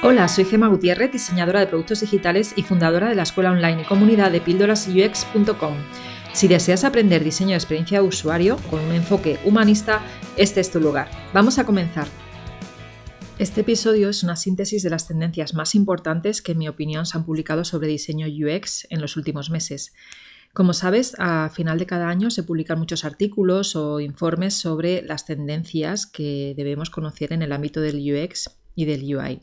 Hola, 0.00 0.28
soy 0.28 0.44
Gema 0.44 0.68
Gutiérrez, 0.68 1.10
diseñadora 1.10 1.58
de 1.58 1.66
productos 1.66 2.00
digitales 2.00 2.52
y 2.54 2.62
fundadora 2.62 3.08
de 3.08 3.16
la 3.16 3.24
escuela 3.24 3.50
online 3.50 3.82
y 3.82 3.84
comunidad 3.84 4.30
de 4.30 4.40
píldorasux.com. 4.40 5.74
Si 6.32 6.46
deseas 6.46 6.84
aprender 6.84 7.24
diseño 7.24 7.50
de 7.50 7.56
experiencia 7.56 8.00
de 8.00 8.06
usuario 8.06 8.58
con 8.70 8.78
un 8.80 8.92
enfoque 8.92 9.40
humanista, 9.44 10.00
este 10.36 10.60
es 10.60 10.70
tu 10.70 10.80
lugar. 10.80 11.10
Vamos 11.34 11.58
a 11.58 11.66
comenzar. 11.66 12.06
Este 13.40 13.62
episodio 13.62 14.08
es 14.08 14.22
una 14.22 14.36
síntesis 14.36 14.84
de 14.84 14.90
las 14.90 15.08
tendencias 15.08 15.52
más 15.52 15.74
importantes 15.74 16.42
que 16.42 16.52
en 16.52 16.58
mi 16.58 16.68
opinión 16.68 17.04
se 17.04 17.18
han 17.18 17.24
publicado 17.24 17.64
sobre 17.64 17.88
diseño 17.88 18.28
UX 18.28 18.86
en 18.90 19.00
los 19.00 19.16
últimos 19.16 19.50
meses. 19.50 19.94
Como 20.52 20.74
sabes, 20.74 21.16
a 21.18 21.50
final 21.50 21.78
de 21.78 21.86
cada 21.86 22.08
año 22.08 22.30
se 22.30 22.44
publican 22.44 22.78
muchos 22.78 23.04
artículos 23.04 23.74
o 23.74 23.98
informes 23.98 24.54
sobre 24.54 25.02
las 25.02 25.26
tendencias 25.26 26.06
que 26.06 26.54
debemos 26.56 26.88
conocer 26.88 27.32
en 27.32 27.42
el 27.42 27.52
ámbito 27.52 27.80
del 27.80 27.96
UX 27.96 28.48
y 28.78 28.84
del 28.84 29.02
UI. 29.02 29.40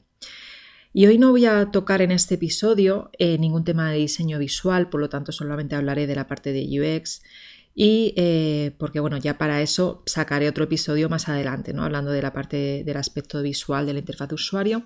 Y 0.93 1.07
hoy 1.07 1.17
no 1.17 1.31
voy 1.31 1.45
a 1.45 1.71
tocar 1.71 2.01
en 2.01 2.11
este 2.11 2.35
episodio 2.35 3.11
eh, 3.19 3.37
ningún 3.37 3.65
tema 3.65 3.91
de 3.91 3.97
diseño 3.97 4.39
visual, 4.39 4.89
por 4.89 5.01
lo 5.01 5.09
tanto 5.09 5.33
solamente 5.33 5.75
hablaré 5.75 6.07
de 6.07 6.15
la 6.15 6.25
parte 6.25 6.53
de 6.53 6.63
UX 6.79 7.21
y 7.77 8.13
eh, 8.15 8.73
porque 8.77 9.01
bueno, 9.01 9.17
ya 9.17 9.37
para 9.37 9.61
eso 9.61 10.03
sacaré 10.05 10.47
otro 10.47 10.63
episodio 10.63 11.09
más 11.09 11.27
adelante, 11.27 11.73
¿no? 11.73 11.83
hablando 11.83 12.11
de 12.11 12.21
la 12.21 12.31
parte 12.31 12.83
del 12.85 12.95
aspecto 12.95 13.41
visual 13.41 13.85
de 13.85 13.91
la 13.91 13.99
interfaz 13.99 14.29
de 14.29 14.35
usuario. 14.35 14.85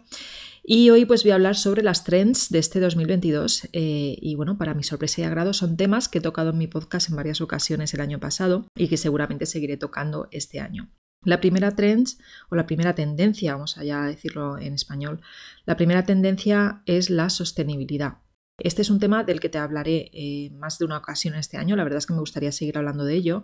Y 0.63 0.89
hoy 0.89 1.05
pues 1.05 1.21
voy 1.21 1.31
a 1.31 1.35
hablar 1.35 1.55
sobre 1.55 1.83
las 1.83 2.03
trends 2.03 2.49
de 2.49 2.57
este 2.57 2.79
2022 2.79 3.69
eh, 3.73 4.17
y 4.19 4.33
bueno, 4.33 4.57
para 4.57 4.73
mi 4.73 4.81
sorpresa 4.81 5.21
y 5.21 5.25
agrado 5.25 5.53
son 5.53 5.77
temas 5.77 6.09
que 6.09 6.17
he 6.17 6.21
tocado 6.21 6.49
en 6.49 6.57
mi 6.57 6.65
podcast 6.65 7.09
en 7.09 7.17
varias 7.17 7.39
ocasiones 7.39 7.93
el 7.93 8.01
año 8.01 8.19
pasado 8.19 8.65
y 8.75 8.87
que 8.87 8.97
seguramente 8.97 9.45
seguiré 9.45 9.77
tocando 9.77 10.27
este 10.31 10.59
año. 10.59 10.89
La 11.25 11.41
primera 11.41 11.75
trend 11.75 12.07
o 12.49 12.55
la 12.55 12.65
primera 12.65 12.95
tendencia, 12.95 13.53
vamos 13.53 13.77
a 13.77 13.83
decirlo 14.05 14.57
en 14.57 14.73
español, 14.73 15.21
la 15.65 15.75
primera 15.75 16.03
tendencia 16.03 16.81
es 16.85 17.09
la 17.09 17.29
sostenibilidad. 17.29 18.19
Este 18.57 18.81
es 18.81 18.89
un 18.89 18.99
tema 18.99 19.23
del 19.23 19.39
que 19.39 19.49
te 19.49 19.57
hablaré 19.57 20.09
eh, 20.13 20.49
más 20.51 20.79
de 20.79 20.85
una 20.85 20.97
ocasión 20.97 21.35
este 21.35 21.57
año, 21.57 21.75
la 21.75 21.83
verdad 21.83 21.99
es 21.99 22.05
que 22.05 22.13
me 22.13 22.19
gustaría 22.19 22.51
seguir 22.51 22.77
hablando 22.77 23.03
de 23.03 23.15
ello. 23.15 23.43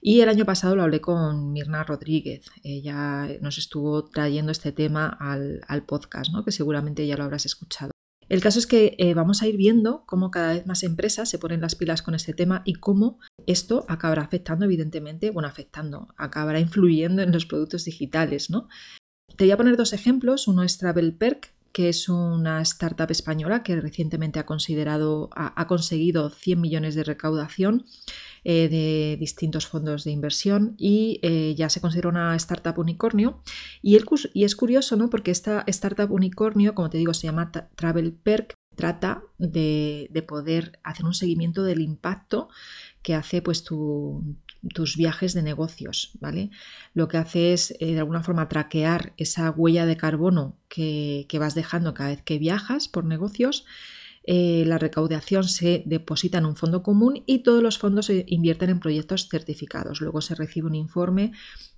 Y 0.00 0.20
el 0.20 0.28
año 0.28 0.44
pasado 0.44 0.74
lo 0.74 0.82
hablé 0.82 1.00
con 1.00 1.52
Mirna 1.52 1.84
Rodríguez, 1.84 2.50
ella 2.64 3.28
nos 3.40 3.58
estuvo 3.58 4.04
trayendo 4.04 4.50
este 4.50 4.72
tema 4.72 5.06
al, 5.06 5.84
podcast, 5.86 6.32
¿no? 6.32 6.44
que 6.44 6.50
seguramente 6.50 7.06
ya 7.06 7.16
lo 7.16 7.24
habrás 7.24 7.46
escuchado. 7.46 7.91
El 8.32 8.40
caso 8.40 8.58
es 8.58 8.66
que 8.66 8.96
eh, 8.96 9.12
vamos 9.12 9.42
a 9.42 9.46
ir 9.46 9.58
viendo 9.58 10.04
cómo 10.06 10.30
cada 10.30 10.54
vez 10.54 10.66
más 10.66 10.84
empresas 10.84 11.28
se 11.28 11.38
ponen 11.38 11.60
las 11.60 11.74
pilas 11.74 12.00
con 12.00 12.14
este 12.14 12.32
tema 12.32 12.62
y 12.64 12.72
cómo 12.72 13.18
esto 13.46 13.84
acabará 13.90 14.22
afectando, 14.22 14.64
evidentemente, 14.64 15.30
bueno, 15.30 15.50
afectando, 15.50 16.08
acabará 16.16 16.58
influyendo 16.58 17.20
en 17.20 17.30
los 17.30 17.44
productos 17.44 17.84
digitales, 17.84 18.48
¿no? 18.48 18.68
Te 19.36 19.44
voy 19.44 19.50
a 19.50 19.58
poner 19.58 19.76
dos 19.76 19.92
ejemplos. 19.92 20.48
Uno 20.48 20.62
es 20.62 20.78
Travel 20.78 21.12
Perk, 21.12 21.51
que 21.72 21.88
es 21.88 22.08
una 22.08 22.60
startup 22.62 23.10
española 23.10 23.62
que 23.62 23.80
recientemente 23.80 24.38
ha, 24.38 24.46
considerado, 24.46 25.30
ha, 25.34 25.66
conseguido 25.66 26.30
100 26.30 26.60
millones 26.60 26.94
de 26.94 27.04
recaudación 27.04 27.86
eh, 28.44 28.68
de 28.68 29.16
distintos 29.18 29.66
fondos 29.66 30.04
de 30.04 30.10
inversión 30.10 30.74
y 30.78 31.18
eh, 31.22 31.54
ya 31.56 31.70
se 31.70 31.80
considera 31.80 32.08
una 32.08 32.36
startup 32.36 32.78
unicornio. 32.78 33.40
Y, 33.82 33.98
y, 34.34 34.44
es 34.44 34.56
curioso, 34.56 34.96
¿no? 34.96 35.10
Porque 35.10 35.30
esta 35.30 35.64
startup 35.66 36.12
unicornio, 36.12 36.74
como 36.74 36.90
te 36.90 36.98
digo, 36.98 37.14
se 37.14 37.26
llama 37.26 37.50
Travel 37.50 38.12
Perk, 38.12 38.54
trata 38.74 39.22
de, 39.38 40.24
poder 40.26 40.78
hacer 40.82 41.04
un 41.04 41.14
seguimiento 41.14 41.62
del 41.62 41.80
impacto 41.80 42.48
que 43.02 43.14
hace 43.14 43.42
pues 43.42 43.64
tus 43.64 44.96
viajes 44.96 45.34
de 45.34 45.42
negocios, 45.42 46.12
¿vale? 46.20 46.50
Lo 46.94 47.08
que 47.08 47.18
hace 47.18 47.52
es 47.52 47.72
eh, 47.80 47.92
de 47.92 47.98
alguna 47.98 48.22
forma 48.22 48.48
traquear 48.48 49.12
esa 49.16 49.50
huella 49.50 49.86
de 49.86 49.96
carbono 49.96 50.56
que, 50.68 51.26
vas 51.38 51.54
dejando 51.54 51.94
cada 51.94 52.10
vez 52.10 52.22
que 52.22 52.38
viajas 52.38 52.88
por 52.88 53.04
negocios 53.04 53.64
eh, 54.24 54.62
la 54.66 54.78
recaudación 54.78 55.44
se 55.44 55.82
deposita 55.84 56.38
en 56.38 56.46
un 56.46 56.54
fondo 56.54 56.84
común 56.84 57.24
y 57.26 57.40
todos 57.40 57.60
los 57.60 57.78
fondos 57.78 58.06
se 58.06 58.24
invierten 58.28 58.70
en 58.70 58.78
proyectos 58.78 59.28
certificados. 59.28 60.00
Luego 60.00 60.20
se 60.20 60.36
recibe 60.36 60.68
un 60.68 60.76
informe 60.76 61.32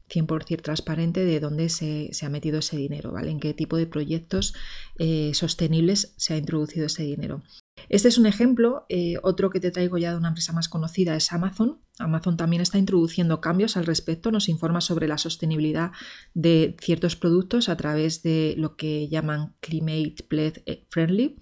100% 0.09 0.63
transparente 0.63 1.25
de 1.25 1.41
dónde 1.41 1.69
se, 1.69 2.11
ha 2.23 2.29
metido 2.29 2.59
ese 2.59 2.77
dinero, 2.77 3.13
¿vale? 3.13 3.31
En 3.31 3.41
qué 3.41 3.55
tipo 3.55 3.77
de 3.77 3.87
proyectos 3.87 4.55
eh, 4.99 5.33
sostenibles 5.35 6.15
se 6.17 6.35
ha 6.35 6.37
introducido 6.37 6.87
ese 6.87 7.05
dinero. 7.05 7.43
Este 7.89 8.09
es 8.09 8.19
un 8.19 8.27
ejemplo. 8.27 8.87
Eh, 8.89 9.17
otro 9.23 9.51
que 9.51 9.61
te 9.61 9.71
traigo 9.71 9.99
ya 9.99 10.13
de 10.13 10.19
una 10.19 10.29
empresa 10.29 10.53
más 10.53 10.69
conocida 10.69 11.17
es 11.17 11.33
Amazon. 11.33 11.81
Amazon 11.99 12.37
también 12.37 12.63
está 12.63 12.79
introduciendo 12.79 13.41
cambios 13.41 13.77
al 13.77 13.87
respecto. 13.87 14.31
Nos 14.31 14.49
informa 14.49 14.81
sobre 14.81 15.09
la 15.09 15.19
sostenibilidad 15.19 15.93
de 16.35 16.77
ciertos 16.81 17.17
productos 17.17 17.69
a 17.69 17.77
través 17.77 18.23
de 18.23 18.55
lo 18.57 18.77
que 18.77 19.09
llaman 19.09 19.55
Climate 19.61 20.17
Pledge 20.29 20.87
Friendly. 20.89 21.37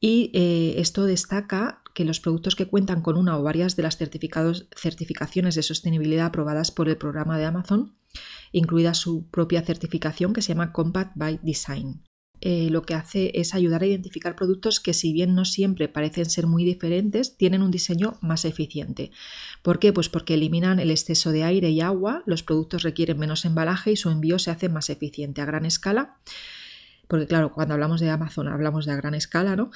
Y 0.00 0.30
eh, 0.32 0.74
esto 0.78 1.04
destaca 1.04 1.82
que 1.94 2.04
los 2.04 2.20
productos 2.20 2.54
que 2.54 2.68
cuentan 2.68 3.02
con 3.02 3.16
una 3.16 3.36
o 3.36 3.42
varias 3.42 3.74
de 3.74 3.82
las 3.82 3.98
certificaciones 3.98 5.54
de 5.54 5.62
sostenibilidad 5.62 6.26
aprobadas 6.26 6.70
por 6.70 6.88
el 6.88 6.96
programa 6.96 7.38
de 7.38 7.44
Amazon, 7.44 7.96
incluida 8.52 8.94
su 8.94 9.28
propia 9.28 9.62
certificación 9.62 10.32
que 10.32 10.42
se 10.42 10.54
llama 10.54 10.72
Compact 10.72 11.12
by 11.16 11.40
Design. 11.42 12.04
Eh, 12.40 12.68
lo 12.70 12.82
que 12.82 12.94
hace 12.94 13.32
es 13.34 13.52
ayudar 13.52 13.82
a 13.82 13.86
identificar 13.86 14.36
productos 14.36 14.78
que 14.78 14.94
si 14.94 15.12
bien 15.12 15.34
no 15.34 15.44
siempre 15.44 15.88
parecen 15.88 16.30
ser 16.30 16.46
muy 16.46 16.64
diferentes, 16.64 17.36
tienen 17.36 17.62
un 17.62 17.72
diseño 17.72 18.16
más 18.20 18.44
eficiente. 18.44 19.10
¿Por 19.62 19.80
qué? 19.80 19.92
Pues 19.92 20.08
porque 20.08 20.34
eliminan 20.34 20.78
el 20.78 20.92
exceso 20.92 21.32
de 21.32 21.42
aire 21.42 21.70
y 21.70 21.80
agua, 21.80 22.22
los 22.26 22.44
productos 22.44 22.82
requieren 22.82 23.18
menos 23.18 23.44
embalaje 23.44 23.90
y 23.90 23.96
su 23.96 24.10
envío 24.10 24.38
se 24.38 24.52
hace 24.52 24.68
más 24.68 24.88
eficiente 24.88 25.40
a 25.40 25.46
gran 25.46 25.66
escala 25.66 26.18
porque 27.08 27.26
claro, 27.26 27.52
cuando 27.52 27.74
hablamos 27.74 28.00
de 28.00 28.10
Amazon 28.10 28.48
hablamos 28.48 28.86
de 28.86 28.92
a 28.92 28.96
gran 28.96 29.14
escala, 29.14 29.56
¿no? 29.56 29.70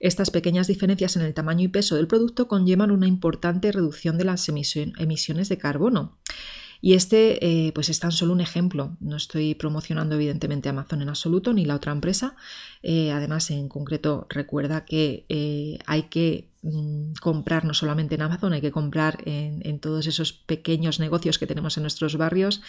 Estas 0.00 0.30
pequeñas 0.30 0.66
diferencias 0.66 1.16
en 1.16 1.22
el 1.22 1.34
tamaño 1.34 1.64
y 1.64 1.68
peso 1.68 1.96
del 1.96 2.08
producto 2.08 2.48
conllevan 2.48 2.90
una 2.90 3.06
importante 3.06 3.70
reducción 3.70 4.18
de 4.18 4.24
las 4.24 4.48
emisiones 4.48 5.48
de 5.48 5.58
carbono. 5.58 6.18
Y 6.84 6.94
este 6.94 7.38
eh, 7.46 7.72
pues 7.72 7.88
es 7.88 8.00
tan 8.00 8.10
solo 8.10 8.32
un 8.32 8.40
ejemplo. 8.40 8.96
No 8.98 9.16
estoy 9.16 9.54
promocionando 9.54 10.16
evidentemente 10.16 10.68
Amazon 10.68 11.00
en 11.00 11.10
absoluto 11.10 11.52
ni 11.52 11.64
la 11.64 11.76
otra 11.76 11.92
empresa. 11.92 12.34
Eh, 12.82 13.12
además, 13.12 13.50
en 13.52 13.68
concreto, 13.68 14.26
recuerda 14.28 14.84
que 14.84 15.24
eh, 15.28 15.78
hay 15.86 16.04
que 16.04 16.48
mm, 16.62 17.12
comprar 17.20 17.64
no 17.64 17.72
solamente 17.72 18.16
en 18.16 18.22
Amazon, 18.22 18.52
hay 18.52 18.60
que 18.60 18.72
comprar 18.72 19.22
en, 19.26 19.78
todos 19.78 20.08
esos 20.08 20.32
pequeños 20.32 20.98
negocios 20.98 21.38
que 21.38 21.46
tenemos 21.46 21.76
en 21.76 21.84
nuestros 21.84 22.16
barrios 22.16 22.60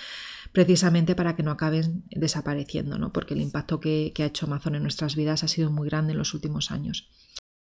precisamente 0.54 1.16
para 1.16 1.36
que 1.36 1.44
no 1.44 1.52
acaben 1.52 2.04
desapareciendo, 2.12 2.98
¿no? 2.98 3.12
porque 3.12 3.34
el 3.34 3.42
impacto 3.42 3.80
que, 3.80 4.14
ha 4.20 4.26
hecho 4.26 4.46
Amazon 4.46 4.76
en 4.76 4.84
nuestras 4.84 5.16
vidas 5.16 5.44
ha 5.44 5.48
sido 5.48 5.72
muy 5.72 5.90
grande 5.90 6.14
en 6.14 6.20
los 6.20 6.34
últimos 6.34 6.72
años. 6.72 7.10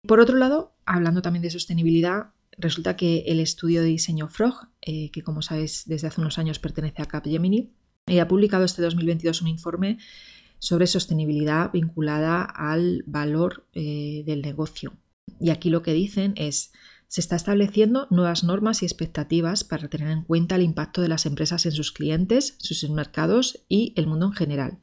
Por 0.05 0.19
otro 0.19 0.35
lado, 0.35 0.75
hablando 0.85 1.21
también 1.21 1.43
de 1.43 1.51
sostenibilidad, 1.51 2.31
resulta 2.57 2.97
que 2.97 3.19
el 3.27 3.39
estudio 3.39 3.81
de 3.81 3.87
diseño 3.87 4.27
Frog, 4.27 4.67
eh, 4.81 5.11
que 5.11 5.21
como 5.21 5.43
sabéis 5.43 5.83
desde 5.85 6.07
hace 6.07 6.19
unos 6.19 6.39
años 6.39 6.57
pertenece 6.57 7.03
a 7.03 7.05
Capgemini, 7.05 7.71
eh, 8.07 8.19
ha 8.19 8.27
publicado 8.27 8.65
este 8.65 8.81
2022 8.81 9.43
un 9.43 9.47
informe 9.47 9.99
sobre 10.57 10.87
sostenibilidad 10.87 11.71
vinculada 11.71 12.43
al 12.43 13.03
valor 13.05 13.67
eh, 13.73 14.23
del 14.25 14.41
negocio. 14.41 14.97
Y 15.39 15.51
aquí 15.51 15.69
lo 15.69 15.83
que 15.83 15.93
dicen 15.93 16.33
es, 16.35 16.71
se 17.11 17.19
está 17.19 17.35
estableciendo 17.35 18.07
nuevas 18.09 18.45
normas 18.45 18.81
y 18.81 18.85
expectativas 18.85 19.65
para 19.65 19.89
tener 19.89 20.09
en 20.11 20.23
cuenta 20.23 20.55
el 20.55 20.61
impacto 20.61 21.01
de 21.01 21.09
las 21.09 21.25
empresas 21.25 21.65
en 21.65 21.73
sus 21.73 21.91
clientes, 21.91 22.55
sus 22.59 22.89
mercados 22.89 23.65
y 23.67 23.93
el 23.97 24.07
mundo 24.07 24.27
en 24.27 24.31
general. 24.31 24.79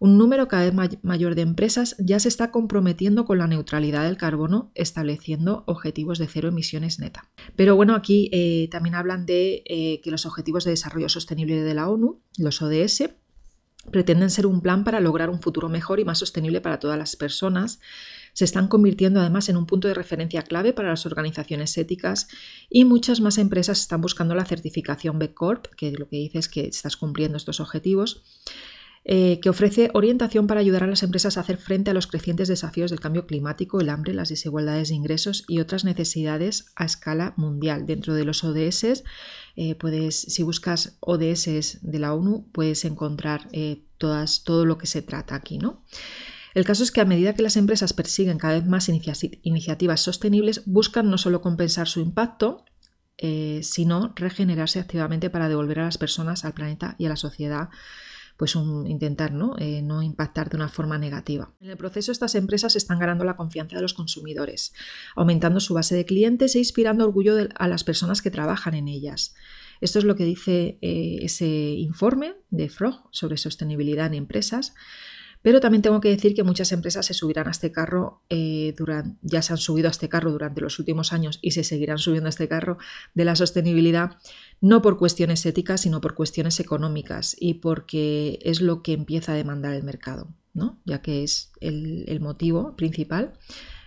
Un 0.00 0.18
número 0.18 0.48
cada 0.48 0.68
vez 0.68 0.98
mayor 1.02 1.36
de 1.36 1.42
empresas 1.42 1.94
ya 2.00 2.18
se 2.18 2.28
está 2.28 2.50
comprometiendo 2.50 3.24
con 3.26 3.38
la 3.38 3.46
neutralidad 3.46 4.02
del 4.02 4.16
carbono, 4.16 4.72
estableciendo 4.74 5.62
objetivos 5.68 6.18
de 6.18 6.26
cero 6.26 6.48
emisiones 6.48 6.98
neta. 6.98 7.30
Pero 7.54 7.76
bueno, 7.76 7.94
aquí 7.94 8.28
eh, 8.32 8.66
también 8.72 8.96
hablan 8.96 9.24
de 9.24 9.62
eh, 9.64 10.00
que 10.02 10.10
los 10.10 10.26
Objetivos 10.26 10.64
de 10.64 10.72
Desarrollo 10.72 11.08
Sostenible 11.08 11.62
de 11.62 11.74
la 11.74 11.88
ONU, 11.88 12.20
los 12.38 12.60
ODS, 12.60 13.04
pretenden 13.90 14.30
ser 14.30 14.46
un 14.46 14.60
plan 14.60 14.84
para 14.84 15.00
lograr 15.00 15.30
un 15.30 15.40
futuro 15.40 15.68
mejor 15.68 16.00
y 16.00 16.04
más 16.04 16.18
sostenible 16.18 16.60
para 16.60 16.78
todas 16.78 16.98
las 16.98 17.16
personas. 17.16 17.80
Se 18.32 18.44
están 18.44 18.68
convirtiendo 18.68 19.20
además 19.20 19.48
en 19.48 19.56
un 19.56 19.66
punto 19.66 19.88
de 19.88 19.94
referencia 19.94 20.42
clave 20.42 20.72
para 20.72 20.90
las 20.90 21.06
organizaciones 21.06 21.76
éticas 21.76 22.28
y 22.70 22.84
muchas 22.84 23.20
más 23.20 23.38
empresas 23.38 23.80
están 23.80 24.00
buscando 24.00 24.34
la 24.34 24.44
certificación 24.44 25.18
B 25.18 25.34
Corp, 25.34 25.66
que 25.76 25.92
lo 25.92 26.08
que 26.08 26.16
dice 26.16 26.38
es 26.38 26.48
que 26.48 26.66
estás 26.66 26.96
cumpliendo 26.96 27.36
estos 27.36 27.60
objetivos. 27.60 28.22
Eh, 29.10 29.40
que 29.40 29.48
ofrece 29.48 29.88
orientación 29.94 30.46
para 30.46 30.60
ayudar 30.60 30.84
a 30.84 30.86
las 30.86 31.02
empresas 31.02 31.38
a 31.38 31.40
hacer 31.40 31.56
frente 31.56 31.90
a 31.90 31.94
los 31.94 32.06
crecientes 32.06 32.46
desafíos 32.46 32.90
del 32.90 33.00
cambio 33.00 33.26
climático, 33.26 33.80
el 33.80 33.88
hambre, 33.88 34.12
las 34.12 34.28
desigualdades 34.28 34.90
de 34.90 34.96
ingresos 34.96 35.46
y 35.48 35.60
otras 35.60 35.84
necesidades 35.84 36.66
a 36.76 36.84
escala 36.84 37.32
mundial. 37.38 37.86
Dentro 37.86 38.12
de 38.12 38.26
los 38.26 38.44
ODS, 38.44 39.04
eh, 39.56 39.74
puedes, 39.76 40.14
si 40.14 40.42
buscas 40.42 40.98
ODS 41.00 41.78
de 41.80 41.98
la 41.98 42.12
ONU, 42.12 42.50
puedes 42.52 42.84
encontrar 42.84 43.48
eh, 43.52 43.82
todas, 43.96 44.44
todo 44.44 44.66
lo 44.66 44.76
que 44.76 44.86
se 44.86 45.00
trata 45.00 45.36
aquí. 45.36 45.56
¿no? 45.56 45.82
El 46.52 46.66
caso 46.66 46.82
es 46.82 46.92
que 46.92 47.00
a 47.00 47.06
medida 47.06 47.32
que 47.32 47.42
las 47.42 47.56
empresas 47.56 47.94
persiguen 47.94 48.36
cada 48.36 48.60
vez 48.60 48.66
más 48.66 48.90
iniciativas 48.90 50.02
sostenibles, 50.02 50.64
buscan 50.66 51.08
no 51.08 51.16
solo 51.16 51.40
compensar 51.40 51.88
su 51.88 52.00
impacto, 52.00 52.66
sino 53.62 54.12
regenerarse 54.14 54.78
activamente 54.78 55.28
para 55.28 55.48
devolver 55.48 55.80
a 55.80 55.86
las 55.86 55.98
personas, 55.98 56.44
al 56.44 56.52
planeta 56.52 56.94
y 56.98 57.06
a 57.06 57.08
la 57.08 57.16
sociedad 57.16 57.70
pues 58.38 58.54
intentar 58.54 59.32
¿no? 59.32 59.56
Eh, 59.58 59.82
no 59.82 60.00
impactar 60.00 60.48
de 60.48 60.56
una 60.56 60.68
forma 60.68 60.96
negativa. 60.96 61.52
En 61.60 61.70
el 61.70 61.76
proceso 61.76 62.12
estas 62.12 62.36
empresas 62.36 62.76
están 62.76 63.00
ganando 63.00 63.24
la 63.24 63.36
confianza 63.36 63.74
de 63.74 63.82
los 63.82 63.94
consumidores, 63.94 64.72
aumentando 65.16 65.58
su 65.58 65.74
base 65.74 65.96
de 65.96 66.04
clientes 66.04 66.54
e 66.54 66.60
inspirando 66.60 67.04
orgullo 67.04 67.34
a 67.56 67.68
las 67.68 67.82
personas 67.82 68.22
que 68.22 68.30
trabajan 68.30 68.74
en 68.74 68.86
ellas. 68.86 69.34
Esto 69.80 69.98
es 69.98 70.04
lo 70.04 70.14
que 70.14 70.24
dice 70.24 70.78
eh, 70.80 71.18
ese 71.22 71.46
informe 71.46 72.36
de 72.50 72.68
Frog 72.68 73.08
sobre 73.10 73.38
sostenibilidad 73.38 74.06
en 74.06 74.14
empresas. 74.14 74.72
Pero 75.42 75.60
también 75.60 75.82
tengo 75.82 76.00
que 76.00 76.08
decir 76.08 76.34
que 76.34 76.42
muchas 76.42 76.72
empresas 76.72 77.06
se 77.06 77.14
subirán 77.14 77.48
a 77.48 77.52
este 77.52 77.70
carro, 77.70 78.22
eh, 78.28 78.74
ya 79.22 79.42
se 79.42 79.52
han 79.52 79.58
subido 79.58 79.88
a 79.88 79.90
este 79.90 80.08
carro 80.08 80.32
durante 80.32 80.60
los 80.60 80.78
últimos 80.78 81.12
años 81.12 81.38
y 81.42 81.52
se 81.52 81.64
seguirán 81.64 81.98
subiendo 81.98 82.26
a 82.26 82.30
este 82.30 82.48
carro 82.48 82.78
de 83.14 83.24
la 83.24 83.36
sostenibilidad, 83.36 84.16
no 84.60 84.82
por 84.82 84.98
cuestiones 84.98 85.44
éticas, 85.46 85.82
sino 85.82 86.00
por 86.00 86.14
cuestiones 86.14 86.58
económicas 86.60 87.36
y 87.38 87.54
porque 87.54 88.38
es 88.42 88.60
lo 88.60 88.82
que 88.82 88.92
empieza 88.92 89.32
a 89.32 89.36
demandar 89.36 89.74
el 89.74 89.84
mercado, 89.84 90.34
¿no? 90.54 90.80
ya 90.84 91.02
que 91.02 91.22
es 91.22 91.52
el, 91.60 92.04
el 92.08 92.20
motivo 92.20 92.74
principal, 92.76 93.34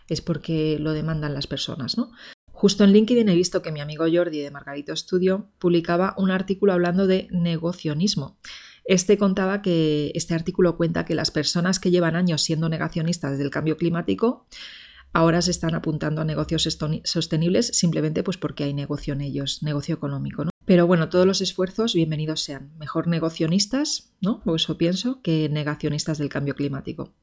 es 0.08 0.22
porque 0.22 0.78
lo 0.80 0.94
demandan 0.94 1.34
las 1.34 1.48
personas. 1.48 1.98
¿no? 1.98 2.12
Justo 2.62 2.84
en 2.84 2.92
LinkedIn 2.92 3.28
he 3.28 3.36
visto 3.36 3.62
que 3.62 3.72
mi 3.72 3.80
amigo 3.80 4.06
Jordi 4.12 4.40
de 4.40 4.52
Margarito 4.52 4.96
Studio 4.96 5.50
publicaba 5.58 6.14
un 6.18 6.32
artículo 6.32 6.74
hablando 6.74 7.08
de 7.08 7.28
negocionismo. 7.32 8.38
Este 8.92 9.18
contaba 9.18 9.62
que 9.62 10.12
este 10.16 10.34
artículo 10.34 10.76
cuenta 10.76 11.06
que 11.06 11.16
las 11.16 11.32
personas 11.32 11.80
que 11.80 11.92
llevan 11.92 12.18
años 12.18 12.42
siendo 12.42 12.68
negacionistas 12.68 13.38
del 13.38 13.50
cambio 13.50 13.78
climático 13.78 14.48
ahora 15.14 15.42
se 15.42 15.52
están 15.52 15.76
apuntando 15.76 16.20
a 16.20 16.26
negocios 16.26 16.68
sostenibles 17.06 17.68
simplemente 17.68 18.22
pues 18.22 18.36
porque 18.36 18.66
hay 18.66 18.74
negocio 18.74 19.14
en 19.14 19.22
ellos, 19.22 19.64
negocio 19.64 19.96
económico. 19.96 20.44
¿no? 20.44 20.52
Pero 20.66 20.88
bueno, 20.88 21.08
todos 21.08 21.26
los 21.26 21.40
esfuerzos 21.40 21.94
bienvenidos 21.94 22.42
sean. 22.42 22.74
Mejor 22.80 23.08
negocionistas, 23.08 24.12
¿no? 24.20 24.42
O 24.46 24.58
eso 24.58 24.78
pienso, 24.78 25.22
que 25.22 25.48
negacionistas 25.48 26.18
del 26.18 26.28
cambio 26.28 26.56
climático. 26.56 27.14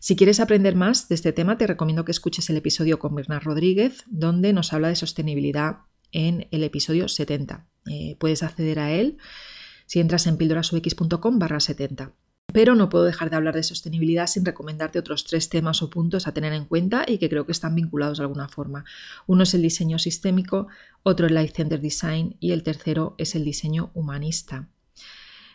Si 0.00 0.16
quieres 0.16 0.38
aprender 0.38 0.76
más 0.76 1.08
de 1.08 1.14
este 1.14 1.32
tema, 1.32 1.56
te 1.56 1.66
recomiendo 1.66 2.04
que 2.04 2.12
escuches 2.12 2.50
el 2.50 2.58
episodio 2.58 2.98
con 2.98 3.14
Bernard 3.14 3.42
Rodríguez, 3.42 4.04
donde 4.06 4.52
nos 4.52 4.74
habla 4.74 4.88
de 4.88 4.96
sostenibilidad 4.96 5.78
en 6.12 6.46
el 6.50 6.62
episodio 6.62 7.08
70. 7.08 7.66
Eh, 7.86 8.16
puedes 8.18 8.42
acceder 8.42 8.80
a 8.80 8.92
él 8.92 9.16
si 9.86 10.00
entras 10.00 10.26
en 10.26 10.36
pildorasux.com 10.36 11.38
barra 11.38 11.60
70. 11.60 12.12
Pero 12.52 12.74
no 12.74 12.88
puedo 12.88 13.04
dejar 13.04 13.30
de 13.30 13.36
hablar 13.36 13.54
de 13.54 13.62
sostenibilidad 13.62 14.26
sin 14.26 14.44
recomendarte 14.44 14.98
otros 14.98 15.24
tres 15.24 15.48
temas 15.48 15.82
o 15.82 15.90
puntos 15.90 16.26
a 16.26 16.32
tener 16.32 16.52
en 16.52 16.64
cuenta 16.64 17.04
y 17.06 17.18
que 17.18 17.28
creo 17.28 17.44
que 17.44 17.52
están 17.52 17.74
vinculados 17.74 18.18
de 18.18 18.24
alguna 18.24 18.48
forma. 18.48 18.84
Uno 19.26 19.42
es 19.42 19.52
el 19.54 19.62
diseño 19.62 19.98
sistémico, 19.98 20.68
otro 21.02 21.26
el 21.26 21.34
Life 21.34 21.54
Center 21.54 21.80
Design 21.80 22.36
y 22.40 22.52
el 22.52 22.62
tercero 22.62 23.14
es 23.18 23.34
el 23.34 23.44
diseño 23.44 23.90
humanista. 23.94 24.68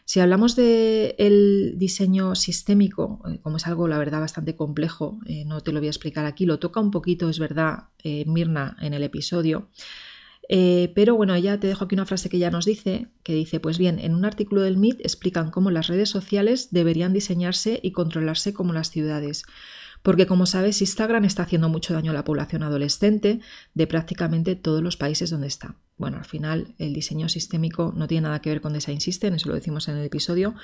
Si 0.06 0.20
hablamos 0.20 0.58
del 0.58 1.76
diseño 1.78 2.36
sistémico, 2.36 3.22
eh, 3.30 3.40
como 3.42 3.58
es 3.58 3.66
algo, 3.66 3.88
la 3.88 3.98
verdad, 3.98 4.20
bastante 4.20 4.58
complejo, 4.58 5.20
eh, 5.26 5.46
no 5.46 5.62
te 5.62 5.72
lo 5.72 5.80
voy 5.80 5.88
a 5.88 5.92
explicar 5.92 6.26
aquí, 6.26 6.46
lo 6.46 6.60
toca 6.60 6.82
un 6.82 6.92
poquito, 6.92 7.30
es 7.30 7.40
verdad, 7.40 7.86
eh, 8.04 8.26
Mirna 8.28 8.76
en 8.82 8.94
el 8.94 9.04
episodio. 9.04 9.70
Pero 10.96 11.16
bueno, 11.16 11.38
ya 11.38 11.60
te 11.60 11.68
dejo 11.68 11.86
aquí 11.86 11.96
una 11.96 12.06
frase 12.06 12.28
que 12.28 12.38
ya 12.38 12.52
nos 12.52 12.66
dice, 12.66 13.08
que 13.24 13.34
dice, 13.34 13.62
pues 13.62 13.78
bien, 13.78 14.00
en 14.00 14.14
un 14.14 14.26
artículo 14.26 14.62
del 14.62 14.76
MIT 14.76 15.00
explican 15.00 15.50
cómo 15.50 15.72
las 15.72 15.88
redes 15.88 16.10
sociales 16.10 16.70
deberían 16.72 17.14
diseñarse 17.14 17.80
y 17.82 17.94
controlarse 17.94 18.54
como 18.54 18.74
las 18.74 18.92
ciudades. 18.92 19.44
Porque 20.02 20.26
como 20.26 20.46
sabes, 20.46 20.82
Instagram 20.82 21.26
está 21.26 21.44
haciendo 21.44 21.70
mucho 21.70 21.94
daño 21.94 22.12
a 22.12 22.14
la 22.14 22.24
población 22.24 22.64
adolescente 22.64 23.40
de 23.74 23.88
prácticamente 23.88 24.56
todos 24.56 24.82
los 24.82 24.98
países 24.98 25.30
donde 25.30 25.48
está. 25.48 25.76
Bueno, 25.98 26.18
al 26.18 26.26
final 26.26 26.74
el 26.80 26.94
diseño 26.94 27.30
sistémico 27.30 27.94
no 27.96 28.08
tiene 28.08 28.24
nada 28.24 28.42
que 28.42 28.50
ver 28.50 28.62
con 28.62 28.74
Design 28.74 29.02
System, 29.02 29.36
eso 29.36 29.50
lo 29.50 29.56
decimos 29.56 29.88
en 29.88 29.98
el 29.98 30.06
episodio, 30.06 30.56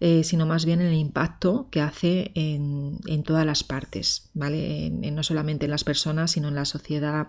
eh, 0.00 0.24
sino 0.24 0.44
más 0.44 0.66
bien 0.66 0.82
en 0.82 0.88
el 0.88 0.98
impacto 0.98 1.68
que 1.70 1.80
hace 1.80 2.32
en, 2.34 3.22
todas 3.24 3.46
las 3.46 3.64
partes, 3.64 4.28
¿vale? 4.34 4.90
no 4.90 5.22
solamente 5.22 5.64
en 5.64 5.70
las 5.70 5.84
personas, 5.84 6.32
sino 6.32 6.48
en 6.48 6.54
la 6.54 6.66
sociedad, 6.66 7.28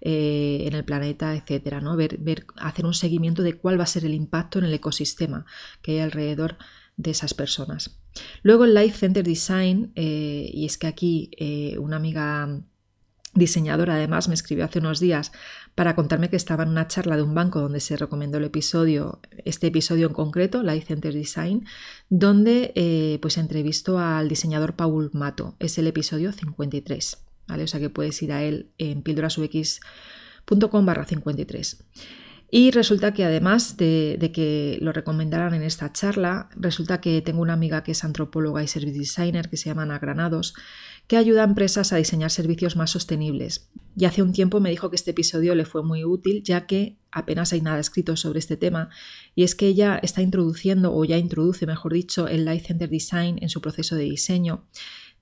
eh, 0.00 0.62
en 0.66 0.74
el 0.74 0.84
planeta, 0.84 1.34
etcétera, 1.34 1.80
¿no? 1.80 1.96
Ver, 1.96 2.18
ver, 2.18 2.46
hacer 2.56 2.86
un 2.86 2.94
seguimiento 2.94 3.42
de 3.42 3.54
cuál 3.54 3.80
va 3.80 3.84
a 3.84 3.88
ser 3.88 4.04
el 4.04 4.14
impacto 4.14 4.60
en 4.60 4.66
el 4.66 4.74
ecosistema 4.74 5.44
que 5.80 5.92
hay 5.92 5.98
alrededor 5.98 6.58
de 6.96 7.10
esas 7.10 7.34
personas. 7.34 8.01
Luego 8.42 8.64
el 8.64 8.74
Life 8.74 8.98
Center 8.98 9.24
Design, 9.24 9.92
eh, 9.94 10.50
y 10.52 10.66
es 10.66 10.78
que 10.78 10.86
aquí 10.86 11.30
eh, 11.38 11.78
una 11.78 11.96
amiga 11.96 12.62
diseñadora 13.34 13.94
además 13.94 14.28
me 14.28 14.34
escribió 14.34 14.64
hace 14.64 14.78
unos 14.80 15.00
días 15.00 15.32
para 15.74 15.96
contarme 15.96 16.28
que 16.28 16.36
estaba 16.36 16.64
en 16.64 16.68
una 16.68 16.86
charla 16.86 17.16
de 17.16 17.22
un 17.22 17.34
banco 17.34 17.60
donde 17.60 17.80
se 17.80 17.96
recomendó 17.96 18.36
el 18.38 18.44
episodio, 18.44 19.20
este 19.44 19.68
episodio 19.68 20.06
en 20.06 20.12
concreto, 20.12 20.62
Life 20.62 20.86
Center 20.86 21.14
Design, 21.14 21.66
donde 22.10 22.72
eh, 22.74 23.18
pues 23.22 23.38
entrevistó 23.38 23.98
al 23.98 24.28
diseñador 24.28 24.76
Paul 24.76 25.10
Mato. 25.14 25.56
Es 25.60 25.78
el 25.78 25.86
episodio 25.86 26.32
53, 26.32 27.24
¿vale? 27.48 27.64
O 27.64 27.66
sea 27.66 27.80
que 27.80 27.88
puedes 27.88 28.22
ir 28.22 28.32
a 28.32 28.42
él 28.42 28.70
en 28.76 29.02
pildorasux.com 29.02 30.86
barra 30.86 31.06
53. 31.06 31.84
Y 32.54 32.70
resulta 32.70 33.14
que 33.14 33.24
además 33.24 33.78
de, 33.78 34.30
que 34.34 34.76
lo 34.82 34.92
recomendaran 34.92 35.54
en 35.54 35.62
esta 35.62 35.90
charla, 35.90 36.50
resulta 36.54 37.00
que 37.00 37.22
tengo 37.22 37.40
una 37.40 37.54
amiga 37.54 37.82
que 37.82 37.92
es 37.92 38.04
antropóloga 38.04 38.62
y 38.62 38.68
service 38.68 38.98
designer 38.98 39.48
que 39.48 39.56
se 39.56 39.70
llama 39.70 39.84
Ana 39.84 39.98
Granados, 39.98 40.52
que 41.06 41.16
ayuda 41.16 41.40
a 41.40 41.46
empresas 41.46 41.94
a 41.94 41.96
diseñar 41.96 42.30
servicios 42.30 42.76
más 42.76 42.90
sostenibles. 42.90 43.70
Y 43.96 44.04
hace 44.04 44.20
un 44.20 44.34
tiempo 44.34 44.60
me 44.60 44.68
dijo 44.68 44.90
que 44.90 44.96
este 44.96 45.12
episodio 45.12 45.54
le 45.54 45.64
fue 45.64 45.82
muy 45.82 46.04
útil 46.04 46.42
ya 46.42 46.66
que 46.66 46.98
apenas 47.10 47.54
hay 47.54 47.62
nada 47.62 47.80
escrito 47.80 48.18
sobre 48.18 48.40
este 48.40 48.58
tema 48.58 48.90
y 49.34 49.44
es 49.44 49.54
que 49.54 49.66
ella 49.66 49.98
está 50.02 50.20
introduciendo 50.20 50.94
o 50.94 51.06
ya 51.06 51.16
introduce, 51.16 51.64
mejor 51.64 51.94
dicho, 51.94 52.28
el 52.28 52.44
Life 52.44 52.66
Center 52.66 52.90
Design 52.90 53.38
en 53.40 53.48
su 53.48 53.62
proceso 53.62 53.96
de 53.96 54.04
diseño, 54.04 54.66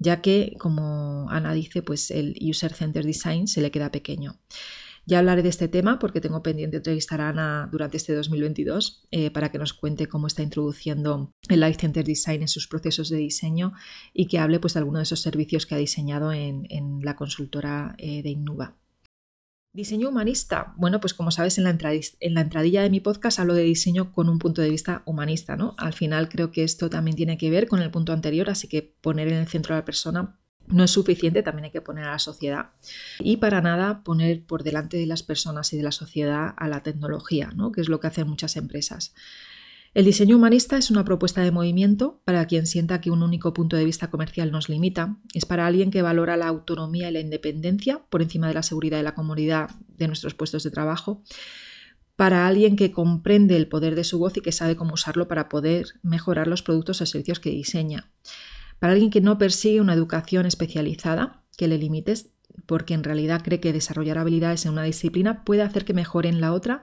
ya 0.01 0.21
que, 0.21 0.57
como 0.59 1.31
Ana 1.31 1.53
dice, 1.53 1.83
pues 1.83 2.11
el 2.11 2.37
User 2.41 2.73
Center 2.73 3.05
Design 3.05 3.47
se 3.47 3.61
le 3.61 3.71
queda 3.71 3.93
pequeño. 3.93 4.41
Ya 5.11 5.19
hablaré 5.19 5.43
de 5.43 5.49
este 5.49 5.67
tema 5.67 5.99
porque 5.99 6.21
tengo 6.21 6.41
pendiente 6.41 6.77
entrevistar 6.77 7.21
a 7.21 7.31
Ana 7.31 7.69
durante 7.73 7.97
este 7.97 8.15
2022 8.15 9.09
eh, 9.11 9.33
para 9.33 9.51
que 9.51 9.59
nos 9.59 9.73
cuente 9.73 10.07
cómo 10.07 10.29
está 10.29 10.45
introduciendo 10.45 11.35
el 11.49 11.59
Life 11.59 11.81
Center 11.81 12.05
Design 12.05 12.43
en 12.43 12.49
sus 12.49 12.69
procesos 12.69 13.09
de 13.09 13.17
diseño 13.17 13.73
y 14.15 14.29
que 14.29 14.39
hable 14.39 14.61
pues, 14.61 14.75
de 14.75 14.79
alguno 14.79 14.99
de 14.99 15.03
esos 15.03 15.21
servicios 15.21 15.67
que 15.67 15.75
ha 15.75 15.79
diseñado 15.79 16.33
en, 16.33 17.01
la 17.03 17.17
consultora 17.17 17.97
eh, 17.99 18.23
de 18.23 18.31
Innuba. 18.31 18.77
Diseño 19.73 20.11
humanista. 20.11 20.75
Bueno, 20.77 21.01
pues 21.01 21.13
como 21.13 21.33
sabes, 21.33 21.59
en 21.59 21.65
la, 21.65 21.71
en 21.71 22.35
la, 22.35 22.41
entradilla 22.43 22.83
de 22.83 22.91
mi 22.91 23.01
podcast 23.01 23.41
hablo 23.41 23.55
de 23.55 23.65
diseño 23.65 24.13
con 24.13 24.29
un 24.29 24.39
punto 24.39 24.63
de 24.63 24.71
vista 24.71 25.03
humanista, 25.07 25.57
¿no? 25.57 25.75
Al 25.77 25.93
final 25.93 26.29
creo 26.29 26.53
que 26.53 26.63
esto 26.63 26.89
también 26.89 27.17
tiene 27.17 27.37
que 27.37 27.51
ver 27.51 27.67
con 27.67 27.83
el 27.83 27.91
punto 27.91 28.13
anterior, 28.13 28.49
así 28.49 28.69
que 28.69 28.95
poner 29.01 29.27
en 29.27 29.39
el 29.39 29.49
centro 29.49 29.75
a 29.75 29.79
la 29.79 29.85
persona 29.85 30.40
no 30.71 30.85
es 30.85 30.91
suficiente, 30.91 31.43
también 31.43 31.67
hay 31.67 31.71
que 31.71 31.81
poner 31.81 32.05
a 32.05 32.13
la 32.13 32.19
sociedad. 32.19 32.71
Y 33.19 33.39
para 33.39 33.61
nada 33.61 34.03
poner 34.03 34.45
por 34.45 34.63
delante 34.63 34.97
de 34.97 35.07
las 35.07 35.23
personas 35.23 35.73
y 35.73 35.77
de 35.77 35.83
la 35.83 35.93
sociedad 35.93 36.55
a 36.57 36.69
la 36.69 36.83
tecnología, 36.83 37.51
¿no? 37.55 37.73
que 37.73 37.81
es 37.81 37.89
lo 37.89 38.01
que 38.01 38.07
hacen 38.07 38.29
muchas 38.29 38.57
empresas. 38.57 39.15
El 39.93 40.05
diseño 40.05 40.37
humanista 40.37 40.77
es 40.77 40.93
una 40.93 41.05
propuesta 41.05 41.43
de 41.43 41.51
movimiento 41.51 42.21
para 42.25 42.47
quien 42.47 42.69
sienta 42.69 43.01
que 43.01 43.11
un 43.11 43.25
único 43.25 43.53
punto 43.53 43.77
de 43.77 43.85
vista 43.85 44.09
comercial 44.09 44.53
nos 44.53 44.69
limita. 44.69 45.17
Es 45.35 45.47
para 45.47 45.67
alguien 45.67 45.91
que 45.91 46.01
valora 46.01 46.37
la 46.37 46.47
autonomía 46.47 47.09
y 47.09 47.13
la 47.13 47.19
independencia 47.19 48.01
por 48.09 48.23
encima 48.23 48.47
de 48.47 48.55
la 48.55 48.63
seguridad 48.63 49.01
y 49.01 49.03
la 49.03 49.17
comodidad 49.17 49.71
de 49.89 50.07
nuestros 50.07 50.35
puestos 50.35 50.63
de 50.63 50.71
trabajo. 50.71 51.25
Para 52.15 52.47
alguien 52.47 52.77
que 52.77 52.93
comprende 52.93 53.57
el 53.57 53.67
poder 53.67 53.97
de 53.97 54.05
su 54.05 54.21
voz 54.21 54.37
y 54.37 54.43
que 54.43 54.53
sabe 54.53 54.77
cómo 54.77 54.95
usarlo 54.95 55.27
para 55.27 55.49
poder 55.49 55.87
mejorar 56.03 56.47
los 56.47 56.63
productos 56.63 57.01
o 57.01 57.07
servicios 57.07 57.41
que 57.41 57.51
diseña. 57.51 58.13
Para 58.81 58.95
alguien 58.95 59.11
que 59.11 59.21
no 59.21 59.39
persigue 59.39 59.81
una 59.81 59.95
educación 59.95 60.47
especializada, 60.47 61.45
que 61.57 61.69
le 61.69 61.79
limites, 61.79 62.33
porque 62.67 62.95
en 62.95 63.05
realidad 63.05 63.43
cree 63.45 63.61
que 63.61 63.73
desarrollar 63.73 64.19
habilidades 64.19 64.65
en 64.67 64.73
una 64.73 64.83
disciplina 64.83 65.45
puede 65.45 65.63
hacer 65.63 65.85
que 65.85 65.95
mejore 65.95 66.29
en 66.29 66.41
la 66.41 66.53
otra, 66.53 66.83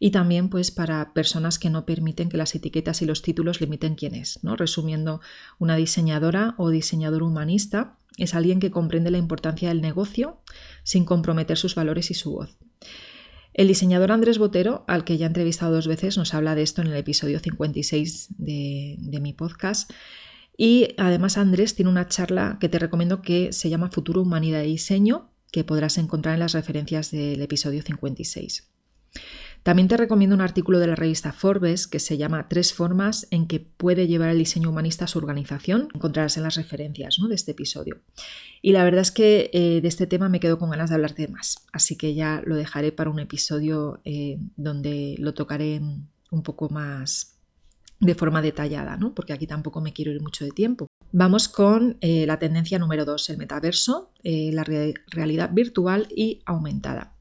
y 0.00 0.10
también 0.10 0.48
pues 0.48 0.70
para 0.70 1.12
personas 1.12 1.58
que 1.58 1.70
no 1.70 1.86
permiten 1.86 2.28
que 2.28 2.36
las 2.36 2.54
etiquetas 2.54 3.02
y 3.02 3.06
los 3.06 3.22
títulos 3.22 3.60
limiten 3.60 3.94
quién 3.94 4.14
es. 4.14 4.42
¿no? 4.42 4.56
Resumiendo, 4.56 5.20
una 5.58 5.76
diseñadora 5.76 6.54
o 6.58 6.70
diseñador 6.70 7.22
humanista 7.22 7.98
es 8.16 8.34
alguien 8.34 8.60
que 8.60 8.70
comprende 8.70 9.10
la 9.10 9.18
importancia 9.18 9.68
del 9.68 9.80
negocio 9.80 10.40
sin 10.82 11.04
comprometer 11.04 11.56
sus 11.56 11.74
valores 11.74 12.10
y 12.10 12.14
su 12.14 12.32
voz. 12.32 12.58
El 13.54 13.68
diseñador 13.68 14.12
Andrés 14.12 14.38
Botero, 14.38 14.84
al 14.86 15.04
que 15.04 15.18
ya 15.18 15.26
he 15.26 15.28
entrevistado 15.28 15.74
dos 15.74 15.88
veces, 15.88 16.16
nos 16.16 16.34
habla 16.34 16.54
de 16.54 16.62
esto 16.62 16.80
en 16.80 16.88
el 16.88 16.96
episodio 16.96 17.40
56 17.40 18.28
de, 18.38 18.96
de 18.98 19.20
mi 19.20 19.32
podcast 19.32 19.90
y 20.60 20.88
además 20.98 21.38
Andrés 21.38 21.76
tiene 21.76 21.90
una 21.90 22.08
charla 22.08 22.58
que 22.60 22.68
te 22.68 22.80
recomiendo 22.80 23.22
que 23.22 23.52
se 23.52 23.70
llama 23.70 23.92
Futuro, 23.92 24.22
Humanidad 24.22 24.64
y 24.64 24.72
Diseño, 24.72 25.30
que 25.52 25.62
podrás 25.62 25.98
encontrar 25.98 26.34
en 26.34 26.40
las 26.40 26.52
referencias 26.52 27.12
del 27.12 27.40
episodio 27.40 27.80
56. 27.80 28.68
También 29.62 29.86
te 29.86 29.96
recomiendo 29.96 30.34
un 30.34 30.40
artículo 30.40 30.80
de 30.80 30.88
la 30.88 30.96
revista 30.96 31.32
Forbes 31.32 31.86
que 31.86 32.00
se 32.00 32.16
llama 32.16 32.48
Tres 32.48 32.74
formas 32.74 33.28
en 33.30 33.46
que 33.46 33.60
puede 33.60 34.08
llevar 34.08 34.30
el 34.30 34.38
diseño 34.38 34.70
humanista 34.70 35.04
a 35.04 35.08
su 35.08 35.18
organización. 35.18 35.88
Encontrarás 35.94 36.36
en 36.36 36.42
las 36.42 36.56
referencias 36.56 37.18
de 37.28 37.34
este 37.34 37.52
episodio. 37.52 38.00
Y 38.60 38.72
la 38.72 38.82
verdad 38.82 39.02
es 39.02 39.12
que 39.12 39.50
eh, 39.52 39.80
de 39.80 39.88
este 39.88 40.08
tema 40.08 40.28
me 40.28 40.40
quedo 40.40 40.58
con 40.58 40.70
ganas 40.70 40.90
de 40.90 40.96
hablarte 40.96 41.28
más, 41.28 41.66
así 41.72 41.96
que 41.96 42.14
ya 42.14 42.42
lo 42.44 42.56
dejaré 42.56 42.90
para 42.90 43.10
un 43.10 43.20
episodio 43.20 44.00
eh, 44.04 44.40
donde 44.56 45.14
lo 45.20 45.34
tocaré 45.34 45.80
un 46.30 46.42
poco 46.42 46.68
más 46.68 47.37
de 48.00 48.14
forma 48.14 48.42
detallada, 48.42 48.96
¿no? 48.96 49.14
porque 49.14 49.32
aquí 49.32 49.46
tampoco 49.46 49.80
me 49.80 49.92
quiero 49.92 50.12
ir 50.12 50.22
mucho 50.22 50.44
de 50.44 50.50
tiempo. 50.50 50.86
Vamos 51.12 51.48
con 51.48 51.96
eh, 52.00 52.26
la 52.26 52.38
tendencia 52.38 52.78
número 52.78 53.04
2, 53.04 53.30
el 53.30 53.38
metaverso, 53.38 54.12
eh, 54.22 54.50
la 54.52 54.64
realidad 54.64 55.50
virtual 55.52 56.08
y 56.14 56.40
aumentada. 56.46 57.14